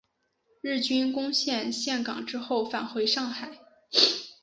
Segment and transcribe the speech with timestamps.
[0.61, 3.59] 日军攻陷陷港之后返回上海。